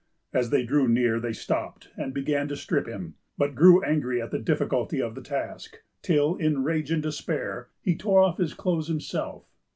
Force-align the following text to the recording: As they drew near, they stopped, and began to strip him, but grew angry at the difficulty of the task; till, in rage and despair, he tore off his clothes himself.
As 0.33 0.49
they 0.49 0.63
drew 0.65 0.87
near, 0.87 1.19
they 1.19 1.31
stopped, 1.31 1.89
and 1.95 2.11
began 2.11 2.47
to 2.47 2.55
strip 2.55 2.87
him, 2.87 3.13
but 3.37 3.53
grew 3.53 3.83
angry 3.83 4.19
at 4.19 4.31
the 4.31 4.39
difficulty 4.39 4.99
of 4.99 5.13
the 5.13 5.21
task; 5.21 5.77
till, 6.01 6.35
in 6.37 6.63
rage 6.63 6.89
and 6.89 7.03
despair, 7.03 7.69
he 7.83 7.95
tore 7.95 8.21
off 8.21 8.39
his 8.39 8.55
clothes 8.55 8.87
himself. 8.87 9.45